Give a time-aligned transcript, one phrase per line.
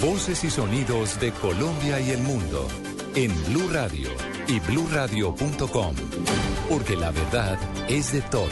[0.00, 2.68] Voces y sonidos de Colombia y el mundo
[3.16, 4.08] en Blue Radio
[4.46, 5.94] y BlueRadio.com,
[6.68, 7.58] porque la verdad
[7.88, 8.50] es de todos.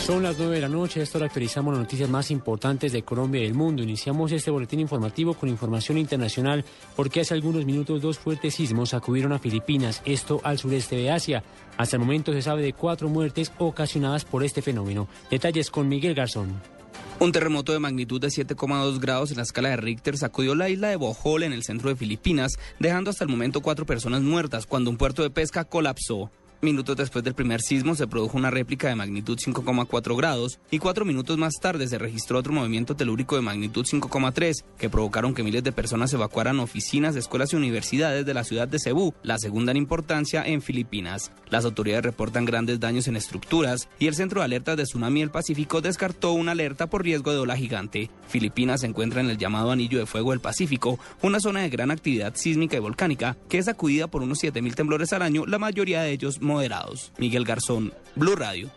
[0.00, 3.44] Son las 9 de la noche, esto actualizamos las noticias más importantes de Colombia y
[3.44, 3.82] del mundo.
[3.82, 6.64] Iniciamos este boletín informativo con información internacional
[6.96, 11.42] porque hace algunos minutos dos fuertes sismos sacudieron a Filipinas, esto al sureste de Asia.
[11.76, 15.06] Hasta el momento se sabe de cuatro muertes ocasionadas por este fenómeno.
[15.30, 16.77] Detalles con Miguel Garzón.
[17.20, 20.88] Un terremoto de magnitud de 7,2 grados en la escala de Richter sacudió la isla
[20.88, 24.88] de Bohol en el centro de Filipinas, dejando hasta el momento cuatro personas muertas cuando
[24.88, 26.30] un puerto de pesca colapsó.
[26.60, 31.04] Minutos después del primer sismo se produjo una réplica de magnitud 5,4 grados y cuatro
[31.04, 35.62] minutos más tarde se registró otro movimiento telúrico de magnitud 5,3 que provocaron que miles
[35.62, 39.76] de personas evacuaran oficinas, escuelas y universidades de la ciudad de Cebú, la segunda en
[39.76, 41.30] importancia en Filipinas.
[41.48, 45.30] Las autoridades reportan grandes daños en estructuras y el Centro de Alertas de Tsunami del
[45.30, 48.10] Pacífico descartó una alerta por riesgo de ola gigante.
[48.26, 51.92] Filipinas se encuentra en el llamado Anillo de Fuego del Pacífico, una zona de gran
[51.92, 56.02] actividad sísmica y volcánica que es sacudida por unos 7.000 temblores al año, la mayoría
[56.02, 57.12] de ellos moderados.
[57.18, 58.70] Miguel Garzón, Blue Radio.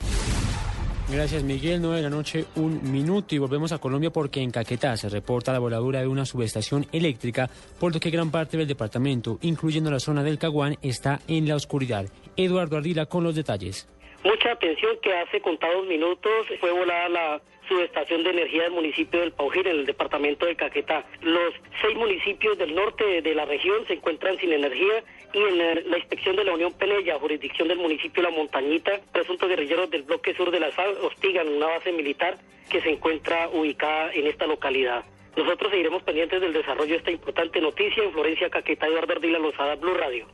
[1.11, 4.95] Gracias Miguel, 9 de la noche, un minuto y volvemos a Colombia porque en Caquetá
[4.95, 7.49] se reporta la voladura de una subestación eléctrica,
[7.79, 11.55] por lo que gran parte del departamento, incluyendo la zona del Caguán, está en la
[11.55, 12.05] oscuridad.
[12.37, 13.87] Eduardo Ardila con los detalles.
[14.23, 19.31] Mucha atención que hace contados minutos fue volada la subestación de energía del municipio del
[19.31, 21.05] Paujir en el departamento de Caquetá.
[21.21, 25.97] Los seis municipios del norte de la región se encuentran sin energía y en la
[25.97, 30.51] inspección de la Unión Pelella, jurisdicción del municipio La Montañita, presuntos guerrilleros del bloque sur
[30.51, 32.37] de la SAL hostigan una base militar
[32.69, 35.03] que se encuentra ubicada en esta localidad.
[35.35, 39.75] Nosotros seguiremos pendientes del desarrollo de esta importante noticia en Florencia Caquetá, Eduardo Ardila Lozada,
[39.75, 40.27] Blue Radio.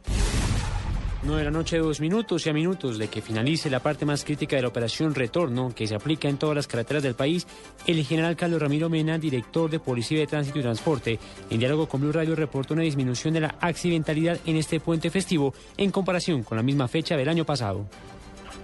[1.27, 4.23] 9 de la noche, dos minutos y a minutos de que finalice la parte más
[4.23, 7.45] crítica de la operación Retorno, que se aplica en todas las carreteras del país,
[7.85, 11.99] el general Carlos Ramiro Mena, director de Policía de Tránsito y Transporte, en diálogo con
[11.99, 16.55] Blue Radio, reportó una disminución de la accidentalidad en este puente festivo en comparación con
[16.55, 17.85] la misma fecha del año pasado.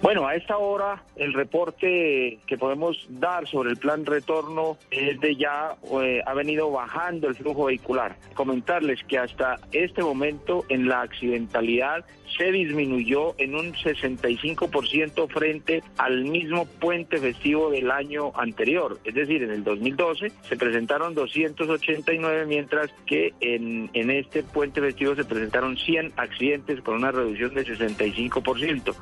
[0.02, 5.36] Bueno, a esta hora el reporte que podemos dar sobre el plan retorno es de
[5.36, 8.16] ya eh, ha venido bajando el flujo vehicular.
[8.34, 12.04] Comentarles que hasta este momento en la accidentalidad
[12.36, 18.98] se disminuyó en un 65% frente al mismo puente festivo del año anterior.
[19.04, 25.14] Es decir, en el 2012 se presentaron 289, mientras que en, en este puente festivo
[25.14, 28.94] se presentaron 100 accidentes con una reducción de 65%.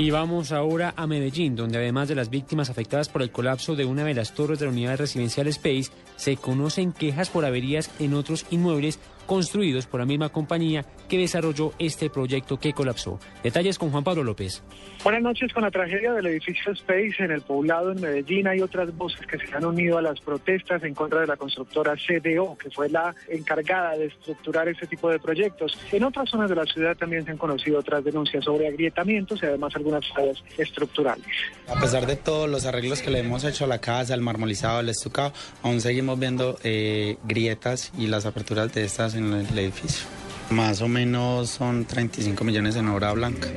[0.00, 3.84] Y vamos ahora a Medellín, donde además de las víctimas afectadas por el colapso de
[3.84, 8.14] una de las torres de la unidad residencial Space, se conocen quejas por averías en
[8.14, 13.20] otros inmuebles construidos por la misma compañía que desarrolló este proyecto que colapsó.
[13.42, 14.62] Detalles con Juan Pablo López.
[15.04, 15.52] Buenas noches.
[15.52, 19.38] Con la tragedia del edificio Space en el poblado en Medellín hay otras voces que
[19.38, 23.14] se han unido a las protestas en contra de la constructora CDO, que fue la
[23.28, 25.78] encargada de estructurar este tipo de proyectos.
[25.92, 29.46] En otras zonas de la ciudad también se han conocido otras denuncias sobre agrietamientos y
[29.46, 31.26] además algunas fallas estructurales.
[31.66, 34.80] A pesar de todos los arreglos que le hemos hecho a la casa, el marmolizado,
[34.80, 35.32] el estucado,
[35.62, 40.06] aún seguimos viendo eh, grietas y las aperturas de estas en el edificio.
[40.50, 43.48] Más o menos son 35 millones en obra blanca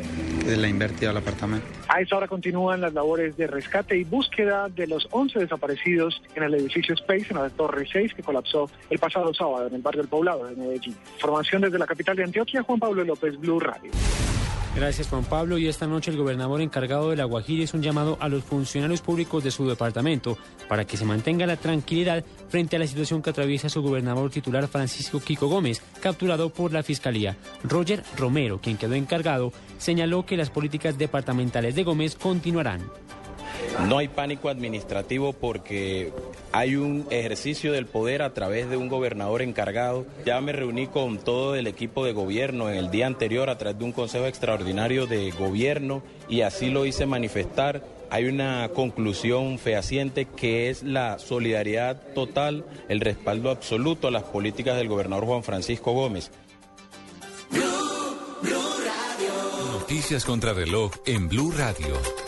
[0.44, 1.66] que le ha invertido al apartamento.
[1.88, 6.44] A esta hora continúan las labores de rescate y búsqueda de los 11 desaparecidos en
[6.44, 10.02] el edificio Space en la Torre 6 que colapsó el pasado sábado en el barrio
[10.02, 10.96] del Poblado de Medellín.
[11.16, 13.92] Información desde la capital de Antioquia, Juan Pablo López, Blue Radio.
[14.74, 18.18] Gracias Juan Pablo y esta noche el gobernador encargado de La Guajira es un llamado
[18.22, 20.38] a los funcionarios públicos de su departamento
[20.70, 24.70] para que se mantenga la tranquilidad frente a la situación que atraviesa su gobernador titular
[24.70, 27.36] Francisco Kiko Gómez, capturado por la Fiscalía.
[27.64, 32.82] Roger Romero, quien quedó encargado, señaló que las políticas departamentales de Gómez continuarán.
[33.88, 36.14] No hay pánico administrativo porque
[36.52, 40.06] hay un ejercicio del poder a través de un gobernador encargado.
[40.26, 43.80] Ya me reuní con todo el equipo de gobierno en el día anterior a través
[43.80, 47.84] de un consejo extraordinario de gobierno y así lo hice manifestar.
[48.10, 54.76] Hay una conclusión fehaciente que es la solidaridad total, el respaldo absoluto a las políticas
[54.76, 56.32] del gobernador Juan Francisco Gómez.
[59.72, 62.21] Noticias contra reloj en Blue Radio.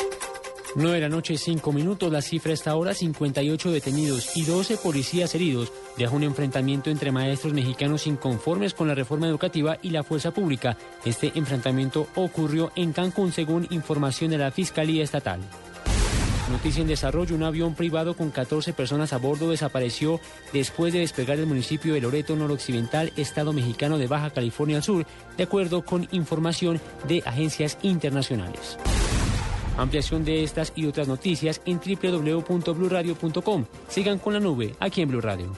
[0.75, 2.11] 9 de la noche, 5 minutos.
[2.11, 5.71] La cifra está ahora 58 detenidos y 12 policías heridos.
[5.97, 10.77] Deja un enfrentamiento entre maestros mexicanos inconformes con la reforma educativa y la fuerza pública.
[11.05, 15.41] Este enfrentamiento ocurrió en Cancún, según información de la Fiscalía Estatal.
[16.51, 20.19] Noticia en desarrollo, un avión privado con 14 personas a bordo desapareció
[20.51, 25.05] después de despegar del municipio de Loreto Noroccidental, estado mexicano de Baja California Sur,
[25.37, 28.77] de acuerdo con información de agencias internacionales.
[29.77, 33.65] Ampliación de estas y otras noticias en www.bluradio.com.
[33.87, 35.51] Sigan con la nube aquí en Blue Radio.